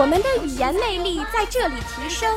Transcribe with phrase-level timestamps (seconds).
[0.00, 2.34] 我们的语言魅力在这里提升，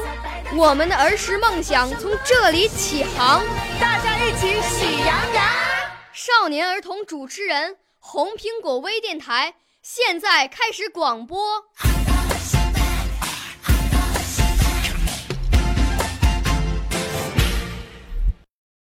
[0.53, 3.41] 我们的儿时梦想从这里起航。
[3.79, 5.45] 大家一起喜羊羊。
[6.11, 9.53] 少年儿童主持人，红苹果微电台。
[9.81, 11.63] 现在开始广播。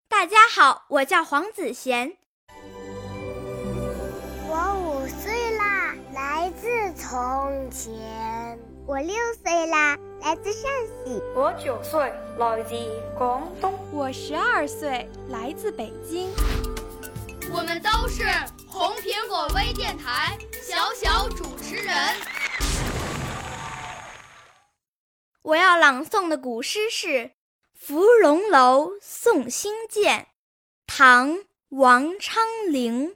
[0.09, 2.17] 大家好，我叫黄子贤。
[4.49, 8.22] 我五岁啦，来自从前。
[8.85, 10.69] 我六岁啦，来自陕
[11.05, 11.21] 西。
[11.33, 12.75] 我九岁，来自
[13.17, 13.73] 广东。
[13.93, 16.29] 我十二岁，来自北京。
[17.49, 18.25] 我们都是
[18.67, 21.95] 红苹果微电台小小主持人。
[25.43, 27.07] 我要朗诵的古诗是
[27.73, 30.19] 《芙蓉楼送辛渐》，
[30.87, 31.29] 唐·
[31.69, 33.15] 王昌龄。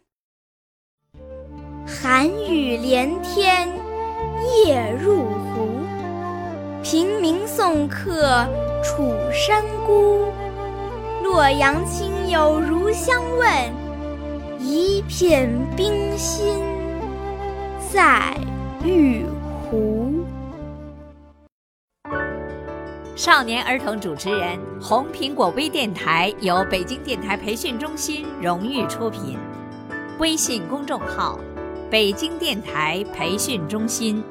[1.85, 3.69] 寒雨连天
[4.65, 5.69] 夜入湖，
[6.83, 8.45] 平明送客
[8.83, 10.25] 楚山孤。
[11.23, 13.47] 洛阳亲友如相问。
[14.59, 16.59] 一片冰心
[17.91, 18.35] 在
[18.83, 19.23] 玉
[19.69, 20.25] 壶。
[23.15, 29.37] 少年儿童主持人，红苹果微电台由北京电台培训中心荣誉出品，
[30.19, 31.39] 微信公众号：
[31.89, 34.21] 北京电台培训中心。